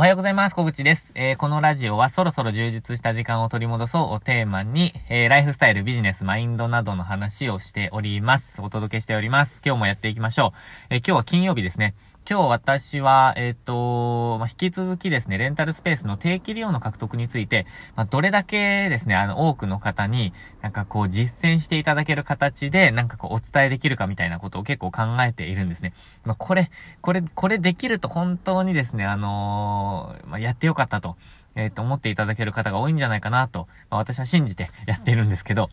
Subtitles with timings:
[0.00, 0.54] おはようございます。
[0.54, 1.12] 小口です。
[1.14, 8.62] えー、このラジオはそろそろ充実した時間を取り戻そうをテーマに、えー、ライフスタイル、ビジネス、マインドなどの話をしております。
[8.62, 9.60] お届けしております。
[9.62, 10.94] 今日もやっていきましょう。
[10.94, 11.94] えー、今日は金曜日ですね。
[12.28, 17.66] 今日私は、えっ、ー、と、まあ、引き続きですね、レンタルスペースの定期利用の獲得について、
[17.96, 25.92] まあ、どれだけですね、あの、多くの方に、なんかこう、実践していただける形で、なんかこう、お伝えできるかみたいなことを結構考えているんですね。
[26.24, 31.16] まあ、これ、これ、これできると本当にですね、あのー、まやってよかったと、
[31.56, 35.68] えっ、ー、と、思っていただける方が多いんじゃないかなと、ま私は信じてやっているんですけど、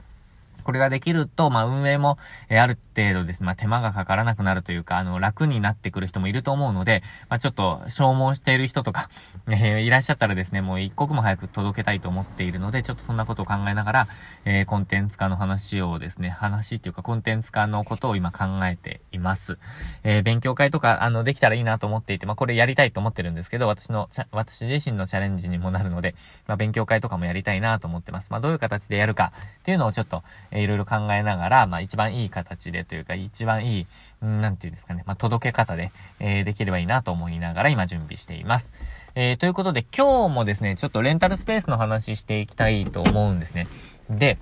[0.67, 2.17] これができると、まあ、運営も、
[2.49, 9.09] え、ある程度ですね、まあ、手間がかからなくなるというか、あの、楽になってくる人もいると思うので、まあ、ちょっと、消耗している人とか、
[9.48, 14.08] えー、いらっしゃったらですね、もう一刻も早く届けたいと思っているので、ちょっとそんなことを考えながら、
[14.44, 19.59] え、コンテンツ化の話をですね、話っていうか、コンテンツ化のことを今考えています。
[20.03, 26.13] えー、勉強会とか、あの、できたらいいなと思っていて、まあ、これやりたいと思ってるんですけど、私の、私自身のチャレンジにもなるので、
[26.45, 28.31] まあ、勉強会とかもやりたいなと思ってます。
[28.31, 30.25] まあ、どういう形でやるかっていうのをちょっと、
[30.58, 38.72] いろいろ考えながら、まあ一番いい形でというか、一番いい、んなんていうんですかね、まあ届け方で、えー、できればいいなと思いながら今準備しています。
[39.16, 43.67] えー、ということで今日もですね、ちょっとレンタルスペースの話していきたいと思うんですね。
[44.09, 44.38] で、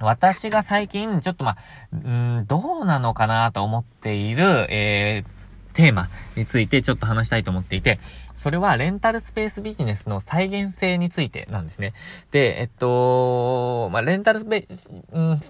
[0.00, 1.56] 私が最近、ちょっとま
[1.92, 5.43] あ、んどうなのかなと思っている、えー、
[5.74, 8.00] テーマについてちょっと話したいと思っていて、
[8.34, 11.92] それはレンタルスペースビジネスの再現性についてなんですね。
[12.30, 14.88] で、えっと、まあ、レンタルスペース、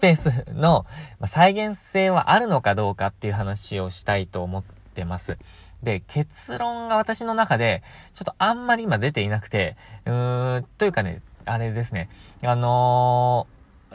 [0.00, 0.86] ペースの
[1.26, 4.64] 再現性はあるのかどうかっていう話をしたいと思っ
[4.94, 5.38] てます。
[5.82, 7.82] で、結論が私の中で、
[8.14, 12.08] ちょっとあんまり今出ていなくて、うーん、というかね、あれですね。
[12.42, 13.46] あの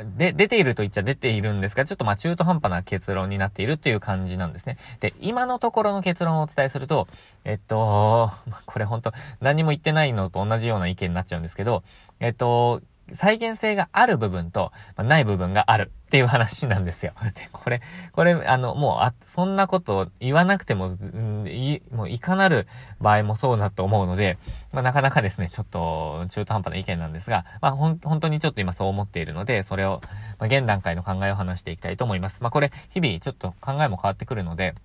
[0.04, 4.78] で、出ていると言っちゃ出ているんですが、ちょっとまあ中途半端な結論になっているという感じなんですね。
[5.00, 7.08] で、今のところの結論をお伝えすると、
[7.46, 8.32] えっと、
[8.66, 11.84] これ本当何も言ってないのと同じような意見になっちゃうんですけど、
[12.20, 12.82] えっと、
[13.14, 17.14] 再現性がある部分と、まあ、ない部分があるっていう話なんですよ。
[17.36, 17.82] で、これ、
[18.14, 22.68] これ、あの、もう、あ、そんなことを言わなくても、んい、もういかなる
[23.00, 24.38] 場合もそうだと思うので、
[24.74, 30.02] まあ、なかなかですね、ちょっと中途半端な意見なんですが、まあ、ほん、本当にちょっと今そう思っているので、それを、
[30.40, 32.42] まあ、現段階の考えを話していきたいと思います。
[32.42, 34.76] まあ、これ、日々ちょっと考えも変わってくるので、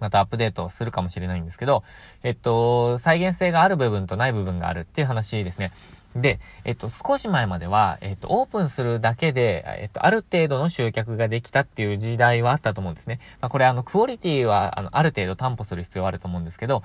[0.00, 1.82] またアップデートするかもしれないんですけど、
[2.22, 5.72] えっと、再現性がある部分とない部分があるっていう話ですね。
[6.20, 13.20] で、えっと、少し前までは、えっと、オープンするだけで、えっと、ある程度の集客ができたっていう時代はあったと思うんですね。
[13.40, 16.82] まあ、これあの、クオリティは、あの、ある程度担保する必要はあると思うんですけど、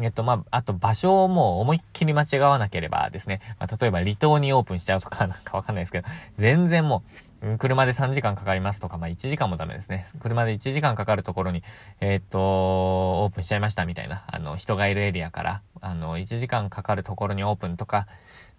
[0.00, 7.02] えっと、まあ、あと場所をもう思いっきり間違わなければですね、まあ、例えば離島にオープンしちゃうとかなんかわかんないですけど、全然も
[7.42, 10.06] う、車で3時間かかりますとか、まあ、1時間もダメですね。
[10.20, 11.62] 車で1時間かかるところに、
[12.00, 18.06] えー、っと、オープンしちゃいましたみたいな、あの、人がいるエリアから、あの、1時間かかるところにオープンとか、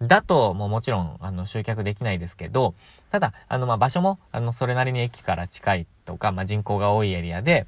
[0.01, 2.75] だと、もうもちろん、あの、集客できないですけど、
[3.11, 7.65] ただ、あの、ま、場所も、あの、それなりに駅から近いとか、まあ、人口が多いエリアで、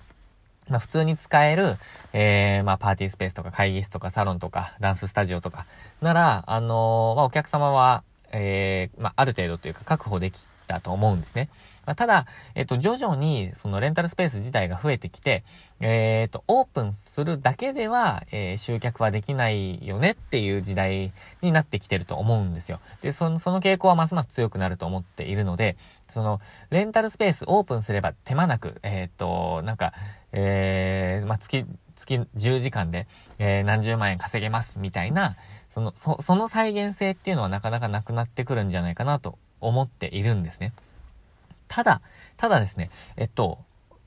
[0.69, 1.77] まあ、普通に使える、
[2.13, 5.65] えー、まあ、パーティースペースとか会議室とかサロンとかダンススタジオとか
[6.01, 11.49] なら、あのー、まあ、お客様は、えー、まあ、ある程度というか確保できだと思うんですね。
[11.85, 15.43] まあ、ただ、えっと、徐々に、そのレンタルスペース自体が増えてきて、
[15.79, 22.81] えっと、オープンするだけでは、えー、集客はできないよねっていう時代になってきてると思うんですよ。
[23.01, 25.77] で、その、その傾向はますます強くなると思っているので、
[26.09, 29.93] その、レンタルスペースオープンすれば手間なく、えっと、なんか、
[30.33, 33.07] えー、まあ、月、月10時間で、
[33.39, 35.37] えー、何十万円稼げますみたいな、
[35.69, 40.73] その、そ、その再現性っていうのはなかなかなくなってくるんじゃないかなと思っているんですね。
[41.67, 42.01] ただ、
[42.37, 43.59] ただですね、えっと、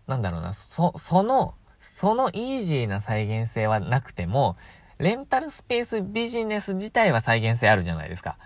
[0.06, 4.56] なんだろうな、そ、その、そのイージーな再現性はなくても、
[4.98, 8.36] レンタルスペースビジネス自体は再現性あるじゃないですか。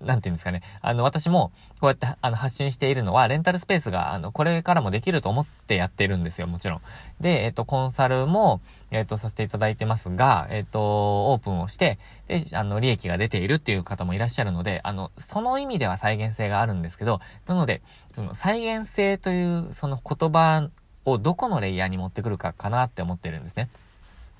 [0.00, 0.62] なんていうんですかね。
[0.80, 6.80] あの、私も、こうやって、あの、発信しているのは、レンタルスペースが、あの、これからもできると思ってやってるんですよ、もちろん。
[7.20, 8.60] で、えっと、コンサルも、
[8.90, 17.80] えっと、させていただいてますが、えっと、オープンをして、で、あの、利益が出ているっていう方もいらっしゃるので、あの、その意味では再現性があるんですけど、なので、
[18.14, 20.68] その、再現性という、その言葉
[21.04, 23.68] をどこのレイヤーに持ってくるかかなって思ってるんですね。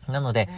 [0.08, 0.48] なので、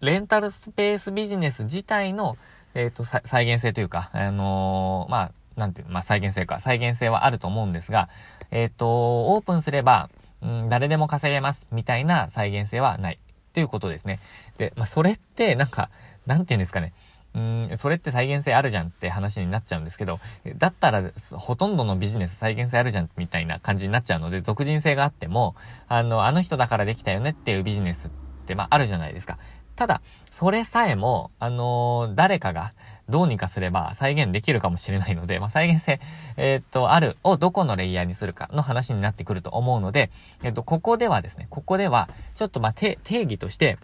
[0.00, 2.36] レンタルスペースビジネス自体の、
[2.74, 8.08] えっ、ー、と、再現性というか、あのー、まあ、なんていう、まあ、再現性か、再現性はあると思うんですが、
[8.50, 10.08] えっ、ー、と、オープンすれば、
[10.42, 13.18] うん、誰でも稼げます、みたいな再現性はない、
[13.52, 14.20] ということですね。
[14.58, 15.90] で、まあ、それって、なんか、
[16.26, 16.92] なんていうんですかね。
[17.32, 20.18] うん、それって再現性あるじゃんって話になっちゃうんですけど、
[20.56, 25.54] だったら、ほとんどのビジネス再現性あるじゃんみたいな感じになっちゃうので、俗人性があっても、
[25.86, 28.10] あの、あの人だからできたよねっていうビジネスっ
[28.46, 29.38] て、まあ、あるじゃないですか。
[29.80, 32.74] ただ、それさえも、あのー、誰かが、
[33.08, 36.00] どうにかすれば再現できるかもしれないので、まあ、再現性、
[36.36, 40.10] えー、っと、あるをどこのレイヤーにするかの話になってくると思うので、
[40.42, 43.78] えっと、ここではですね、ここでは、ちょっとまあ、定義として、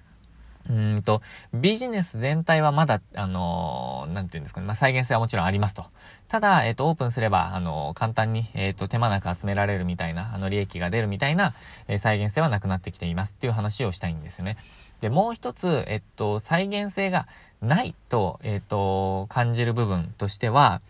[0.69, 1.23] うんと、
[1.55, 5.87] ビジネス全体はまだ、あのー、なんていうんですかね、まあ、再現性はもちろんありますと。
[6.29, 11.55] ただ、えっ、ー、と、オープンすれば、あのー、簡単に、えっ、と、手間なく集められるみたいな、あの、利益が出るみたいな、
[11.89, 14.57] え再現性はなくなってきていますっていう話をしたいんですよね。
[15.01, 17.27] で、もう一つ、えっと、再現性が
[17.63, 20.81] ないと、えっと、感じる部分としては、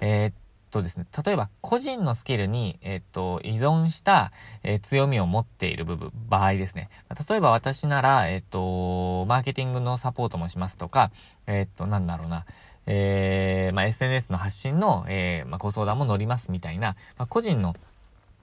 [0.00, 0.38] えっ
[0.70, 4.32] とですね、例えば個人のスキルに、えっと、依存した、
[4.62, 6.90] え、強みを持っている部分、場合ですね。
[7.28, 11.10] 例えば私なら、えっと、マーケティングのサポートもしますとか、
[11.46, 12.44] えっと、なんだろうな、
[12.86, 17.74] えー、まあ、SNS の発信の、えー、まあ、ご相談も乗りますみたいな、まあ、個人の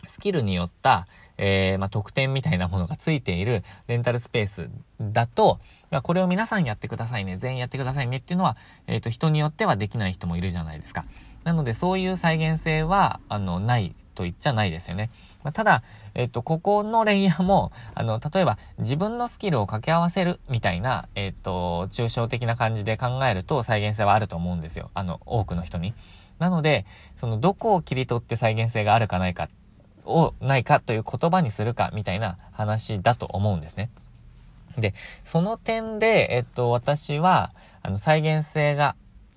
[0.05, 1.07] スキルによった、
[1.37, 4.69] えー、まあ、特典みたいなものがついているレンタルスペース
[5.01, 5.59] だと、
[5.91, 8.57] まあ、これを皆さんやってくださいね、全員やってくださいねっていうのは、
[8.87, 11.05] えっ、と、人によってはできない人もいるじゃないですか。
[11.43, 15.09] なので、そういう再現性は、あの、ないと言っちゃないですよね。
[15.43, 15.83] まあ、ただ、
[16.15, 24.89] えっと、ここのレイヤーも、あの、例えば、自分のスキルを掛け合わせるみたいな、えっと、抽象的な感じで考えると再現性はあると思うんですよ。
[24.93, 25.93] あの、多くの人に。
[26.39, 26.85] なので、
[27.17, 29.49] その、どこを切り取って再現性があるかないか、
[30.05, 33.89] を、ないかという言葉にするか、みたいな話だと思うんですね。
[34.77, 34.93] で、
[35.25, 37.51] その点で、えっと、私は、
[37.81, 38.95] あの、再現性が、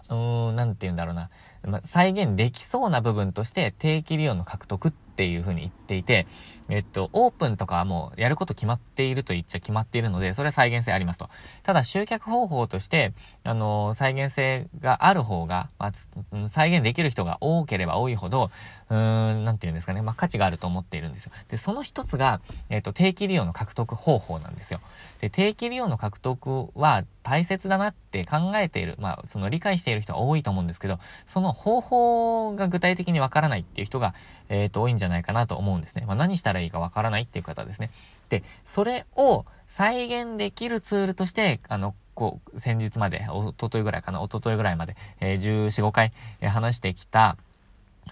[0.09, 1.31] うーん、なんて言うんだろうな。
[1.65, 6.27] ま再現できそうな部分として定期利用の獲得っていう風に言っていて、
[6.69, 11.31] えっと、オープンとかはもうやること決まっていると言っちゃ決まっているので、それは再現性ありますと。
[11.63, 15.93] ただ集客方法として、あの再現性がある方が、ま
[16.33, 18.51] あ、再現できる人が多ければ多いほど、
[18.91, 21.33] うーん、なんて言うんですかね、まあ、価値があると思っているんですよ。
[21.49, 24.81] で、その一つが、えっと、定期利用の獲得方法なんですよ。
[25.21, 34.15] で、定期利用の獲得は大切だなって考えている、まあ、その理解している人は多いと思うんですけど、その方法が具体的にわからないっていう人が、
[34.49, 36.05] えっ、と、多いんじゃないかなと思うんですね。
[36.07, 37.91] まあ、何したらいいかわからないっていう方ですね。
[38.29, 47.37] で、それを再現できるツールとして、あの、こう、先日まで、おとといぐらいかな、おとといぐらいまで、えー、14、5回、話してきた、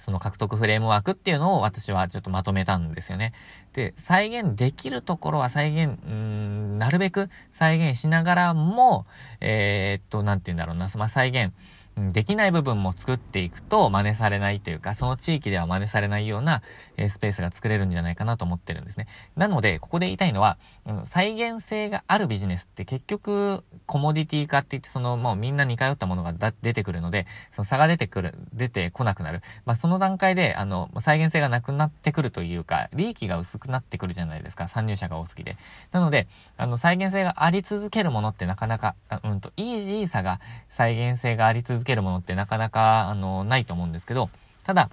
[0.00, 3.32] その獲得フレームワークっていうのを私はちょっとまとめたんですよね。
[3.74, 9.06] で、再現できるところは再現、ん、なるべく再現しながらも、
[9.40, 11.52] えー、っと、なんて言うんだろうな、まあ、再現、
[11.96, 16.62] できない部分も作っていくと真似されないというか、その地域では真似されないような、
[16.96, 19.06] えスペースが作れるんじゃないかなと思ってるんですね。
[19.36, 20.58] なので、ここで言いたいのは、
[21.04, 29.42] 再現性があるビジネスって結局、コモディティ化って言って、その、もうみんな似通ったものが出てくるので、その差が出てくる、出てこなくなる。
[29.64, 35.56] まあ、その段階で、あの、再現性がなくなってくるというか、利益が薄くなってくるじゃないですか、参入者が多すぎで。
[35.92, 36.26] なので、
[36.56, 44.30] あの、再現性があり続けるものってなかなか、うんと、イージーさが再現性があり続けるものってなかなか、あの、ないと思うんですけど、
[44.62, 44.90] ただ、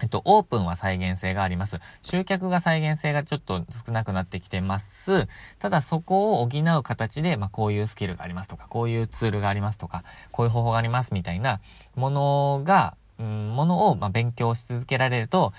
[0.00, 1.78] えっと、オープンは再現性があります。
[2.02, 5.26] 集客が再現性がちょっと少なくなってきてます。
[5.58, 11.60] ただそこを補う形で、まあ、こういうスキルがありますとか、こういうツールがありますとか、こういう方法がありますみたいな
[11.96, 15.52] ものが、うん、ものを、まあ、勉強し続けられると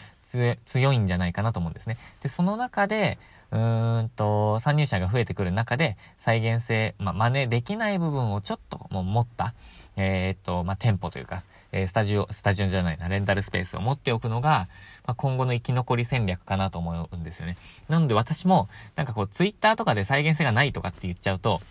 [0.66, 1.98] 強いんじゃないかなと思うんですね。
[2.24, 3.18] で、その中で、
[3.52, 9.54] うーんと、参入者が増えてくる中で、再現性、まあ、真似できない部分をちょっともう持った、
[9.96, 14.68] えー、っと、まあ、店舗というか、えー、スタジオ、スタジオじゃないな、レンタルスペースを持っておくのが、
[15.06, 17.58] まあ、今後の生き残り戦略かなと思うんですよね。
[17.88, 21.62] なので私も、なんかこう、ツイッターとかで再現性がないとかって言っちゃうと、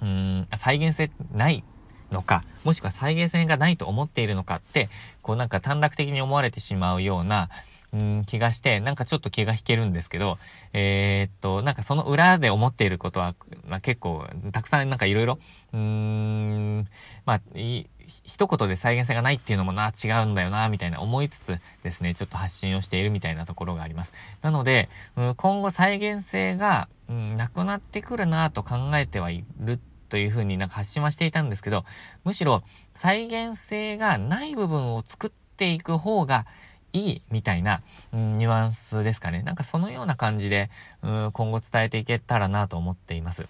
[0.00, 1.64] うーん、再現性ない
[2.10, 4.88] のか、もしくは再現性がないと思っているのかって、
[5.22, 7.48] こうなんか短絡的に思われてしまうような、
[7.92, 10.38] うん、気がして、なんかちょっと気が引けるんですけど、
[10.72, 13.34] えー、っと、なんかその裏で思っていることは、
[13.68, 15.38] まあ、結構、たくさんなんかいろいろ、
[15.74, 16.88] うーん、
[17.26, 17.86] まあ、い、
[18.24, 24.12] 一言で再現性がないっていうのもな、違うんだよな、みたいな思いつつですね、ちょっと発信をしているみたいなところがあります。
[24.40, 31.84] なので、うん、今後再現性が、うん、なくなってくるなと考えてはいるというふうになんか発信はしていたんですけど、
[32.24, 32.62] むしろ
[32.94, 36.46] 再現性がない部分を作っていく方が
[36.92, 37.82] いいみたいな、
[38.12, 39.42] うん、ニュアンスですかね。
[39.42, 40.70] なんかそのような感じで、
[41.02, 43.46] うん、今後伝えていけたらなと思っています。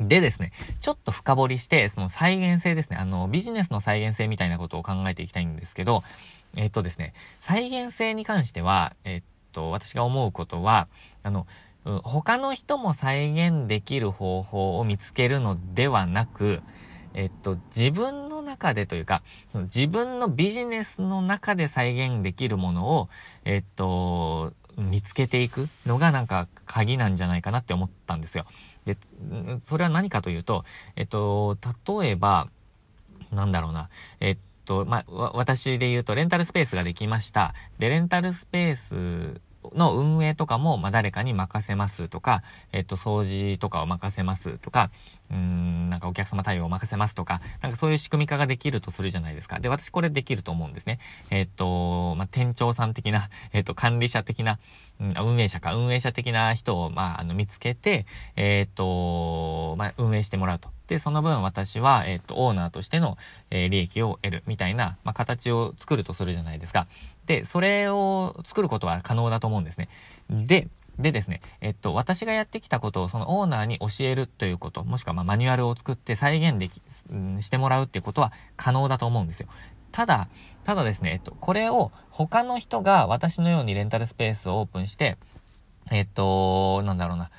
[0.00, 6.02] でですね、ちょっと深掘りして、その再現性ですね、あの、ビジネスの再現性みたいなことを考えていきたいんですけど、
[6.56, 10.88] えっとですね、再現性に関しては、えっと、私が思うことは、
[11.22, 11.46] あの、
[12.02, 16.62] 他の人も再現できる方法を見つけるのではなく、
[17.14, 23.08] えっと、自分の中でというか、その自分のビジネスの中で再現できるものを、
[23.44, 28.44] えっと、見つけていくのがなんか鍵なんじゃないかなって思ったんですよ。
[28.84, 28.98] で、
[29.66, 30.64] それは何かというと、
[30.96, 31.56] えっと、
[32.00, 32.48] 例えば、
[33.32, 33.88] なんだろうな、
[34.20, 37.54] えっと、まあ、私で言うと、レンタルスペースができました。
[37.78, 38.76] で、レンタルスペー
[39.36, 39.40] ス
[39.74, 42.42] の運営とかも、まあ、誰かに任せますとか、
[42.72, 44.90] えっと、掃除とかを任せますとか、
[45.30, 49.58] うん、なんかお客様対応を任せますとか、なんかそういう仕組み化ができるとするじゃないですか。
[49.60, 50.98] で、私これできると思うんですね。
[51.30, 54.58] えっと、まあ、店長さん的な、えっと、管理者的な、
[55.00, 58.06] うん、運営者か、運営者的な人を、まあ、あの、見つけて、
[58.36, 60.68] えっと、まあ、運営してもらうと。
[60.86, 63.16] で、その分私は、えっと、オーナーとしての、
[63.50, 66.86] えー、利益を得るみたいな、まあ、形を作るとするじゃないですか。
[67.26, 69.88] で、それを作ることは可能だと思うんですね。
[70.30, 76.80] で、でですね、えっと、私がやってきたことをそのオーナーに教えるということ、もしくはまマニュアルを作って再現でき、
[77.40, 79.48] してもらうっていうことは可能だと思うんですよ。
[79.90, 80.28] ただ、
[80.64, 85.16] ただですね、えっと、これを他の人が私のようにレンタルスペースをオープンして、
[85.90, 87.30] えっと、なんだろうな、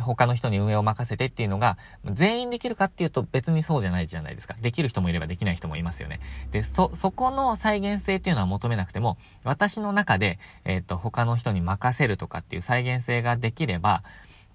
[0.00, 4.54] 他の人に運営を任せてっていうのが、全員できるかっていうと別にそうじゃないじゃないですか。
[4.62, 6.20] できる人もいればできない人もいますよね。
[6.52, 14.02] で、そ、そこの再現性っていうのは求めなくても、私の中で、えっと、他の人に任せるとかっていう再現性ができれば、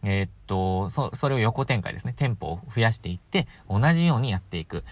[0.03, 2.13] えー、っと、そ、それを横展開ですね。
[2.15, 4.83] 店舗を増やしていって、同じようにやっていく。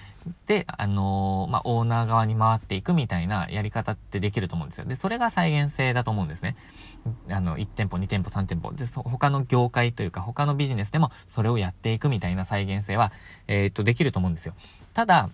[0.48, 4.86] で、あのー、まあ、オーナー側に回っていくみたいなやり方ってできると思うんですよ。
[4.86, 6.56] で、それが再現性だと思うんですね。
[7.30, 8.72] あの、1店舗、2店舗、3店舗。
[8.72, 13.12] で、他の業界というか、他のビジネスでもそれをやっていくみたいな再現性は、
[13.48, 14.54] えー、っと、できると思うんですよ。
[14.94, 15.30] ただ、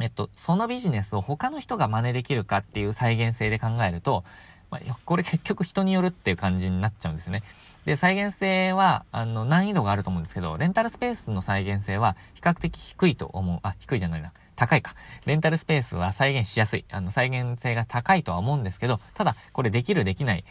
[0.00, 4.24] えっと、そのビジネスを他の人が真似できるかっていう再現性で考えると、
[4.70, 7.42] まあ、これ結局人によるっていう感じになっちゃうんですね。
[7.84, 13.58] で、再現性は、あの、難易度があると思うんですけど、レンタルスペースの再現性は比較的低いと思う。
[13.62, 14.32] あ、低いじゃないな。
[14.56, 14.94] 高いか。
[15.26, 16.84] レンタルスペースは再現しやすい。
[16.90, 20.44] あの、再現性が高いとは思うんですけど、ただ、これできるできない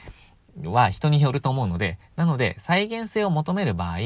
[0.63, 3.97] は人によると思うので、なので、再現性を求める場合、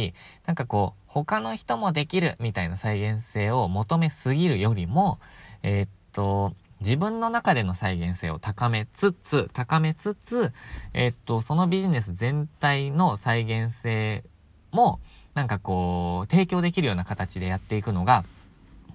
[0.45, 5.19] なんかこう、他の人もできるみたいな再現性を求めすぎるよりも、
[5.63, 10.51] えー、っと、自分の中での再現性を高めつつ、高めつつ、
[10.93, 14.23] えっと、そのビジネス全体の再現性
[14.71, 14.99] も、
[15.33, 18.25] なんかこう、提供できるような形でやっていくのが、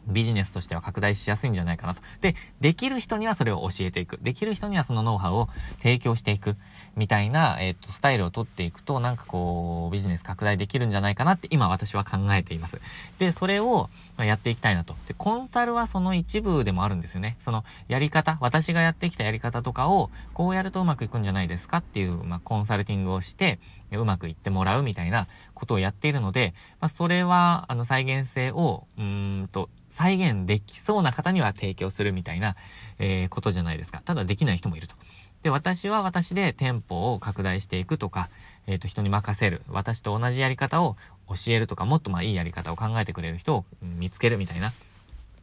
[0.07, 2.03] ビジネスとしては拡大しやすいんじゃないかなと。
[2.21, 4.19] で、できる人にはそれを教えていく。
[4.23, 6.57] できる人にはそのノウハウを提供していく。
[6.95, 12.79] みたいな、えっ、と、スタイルをとっていくと、なんかこう、ビジネス拡大できるんじゃないかなって今私は考えています。
[13.19, 14.95] で、それを、やっていきたいなと。
[15.09, 17.39] で、コンサルはその一部でもあるんですよね。
[17.45, 23.59] その、やり方、私がやってきたやり方とかを、こうやるとうまくいくんじゃないですかっていう、まあ、コンサルティングをして、
[23.91, 32.57] うまくいってもらうみたいなことをやっているので、まあ、それは、あの、再現性を、うんと、再現できそうな方には提供するみたいな、
[32.99, 34.03] えー、ことじゃないですか。
[34.05, 34.95] ただできない人もいると。
[35.43, 38.29] で、私は私で店舗を拡大していくとか、
[38.67, 39.63] えっ、ー、と、人に任せる。
[39.69, 40.97] 私と同じやり方を
[41.29, 44.73] 教えるとか、もっとまあいいやり方を考えてくれる人を見つけるみたいな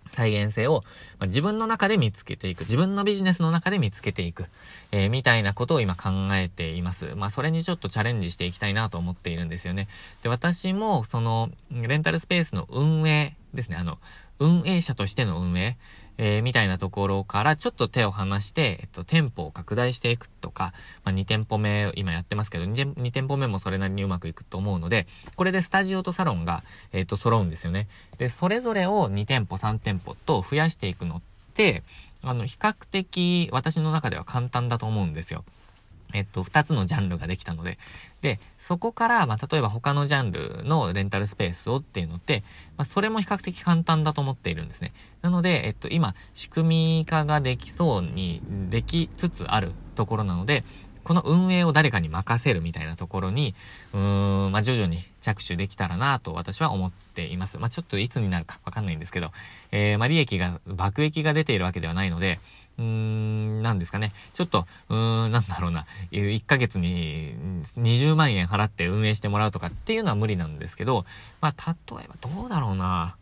[0.10, 0.84] 再現性を、
[1.20, 2.62] まあ、自分の中で見つけていく。
[2.62, 4.46] 自分のビジネスの中で見つけていく。
[4.92, 7.14] えー、みたいなことを今考えています。
[7.16, 9.88] まあ、それにちょっとチャレンジしていきたいなと思っているんですよね。
[10.24, 13.76] で、私も、その、レンタルスペースの運営ですね。
[13.76, 14.00] あの、
[14.40, 15.78] 運営者としての運営、
[16.18, 20.74] えー、みたいなところからちょっと手を離して、えっと、店舗を拡大していくとか、
[21.06, 27.88] まあ、2店舗目、今やってますけど2、2店舗目もそれなりにうまくいくと思うので、これでスタジオとサロンが、えっと、揃うんですよね。
[28.18, 31.22] で、それぞれを2店舗、3店舗と増やしていくのっ
[31.54, 31.84] て、
[32.22, 35.46] あの、比較的私の中では簡単だと思うんですよ。
[36.14, 37.78] えっと、二つのジャンルができたので。
[38.22, 42.44] で、そこから、まあ、例えば他のジャンルのレンタルスペースをっていうのって、
[42.78, 44.94] まあ、それも比較的簡単だと思っているんですね。
[45.22, 50.64] なので、えっと、今、仕組み化ができそうに、できつつあるところなので、
[51.10, 53.56] この運営を誰かに任せるみたいなところに、
[53.94, 57.58] うーん、まあ、徐々に着手できたらなと私は思っています。
[57.58, 59.32] まあ、ちょっといつになるかわかんないんですけど、
[59.72, 62.40] えー、まあ、利益が、爆益が出ているわけではないので、
[62.78, 64.14] うーん、なんですかね。
[64.36, 65.88] ちょっと、うーん、なんだろうな。
[66.12, 67.34] 1ヶ月に
[67.76, 71.06] 20万円払って運営してもらうとかっていうのは無理なんですけど、
[71.42, 73.16] まあ、例えばどうだろうな。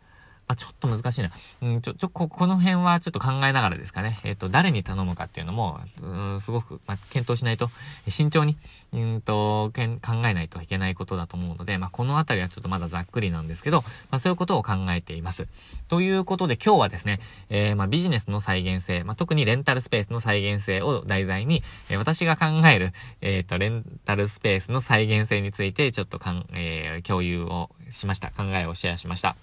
[0.47, 1.31] あ、ちょっと難しいな。
[1.61, 4.19] うん、ちょ、ちょ、こ、この辺はちょっと考えながらですかね。
[4.23, 7.69] えっ、ー、と、誰に頼むかっていうのも、うん、すごく、まあ、検討しないと、
[8.07, 8.55] 慎重に、
[8.93, 15.47] うんと、けん、考えないといけないことだと思うので、まあ、このあたりはちょっとまだざっくりなんですけど、まあ、そういうことを考えています。
[15.89, 28.31] ということで、今日はですね、えー、まあ、ビジネスの再現性、まあ、特にレンタルスペースの再現性を題材に、えー、私が考える、えっ、と、レンタルスペースの再現性について、ちょっとかん、え、共有をしました。
[28.31, 29.35] 考えをシェアしました。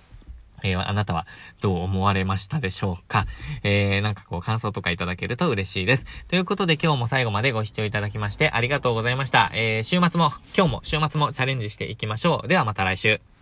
[0.62, 1.26] えー、あなたは
[1.60, 3.26] どう思われましたでしょうか？
[3.62, 6.04] えー、なんかこう感想とかいただけると嬉しいです。
[6.28, 9.50] ということで今日も最後までご視聴いただきましてありがとうございました。
[9.54, 12.48] えー、週末も、今日も週末もチャレンジしていきましょう。
[12.48, 13.33] ではまた来週。